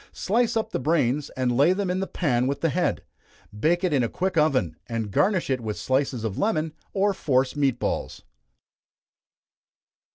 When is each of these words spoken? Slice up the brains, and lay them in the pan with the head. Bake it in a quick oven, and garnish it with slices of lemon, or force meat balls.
Slice 0.13 0.57
up 0.57 0.71
the 0.71 0.79
brains, 0.79 1.29
and 1.37 1.55
lay 1.55 1.73
them 1.73 1.91
in 1.91 1.99
the 1.99 2.07
pan 2.07 2.47
with 2.47 2.61
the 2.61 2.69
head. 2.69 3.03
Bake 3.55 3.83
it 3.83 3.93
in 3.93 4.01
a 4.01 4.09
quick 4.09 4.35
oven, 4.35 4.75
and 4.87 5.11
garnish 5.11 5.47
it 5.51 5.61
with 5.61 5.77
slices 5.77 6.23
of 6.23 6.39
lemon, 6.39 6.73
or 6.91 7.13
force 7.13 7.55
meat 7.55 7.77
balls. 7.77 8.23